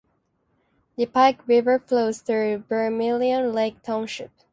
The 0.95 1.05
Pike 1.05 1.47
River 1.47 1.77
flows 1.77 2.21
through 2.21 2.63
Vermilion 2.67 3.53
Lake 3.53 3.83
Township. 3.83 4.31